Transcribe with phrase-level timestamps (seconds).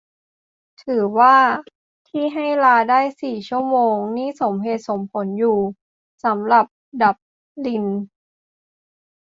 [0.83, 1.35] ถือว่า
[2.07, 5.59] ที่ให้ลาได้สี่ชั่วโมง นี่สมเหตุสมผลอยู่
[6.25, 6.65] สำหรับ
[7.01, 7.15] ดับ
[7.65, 7.85] ลิน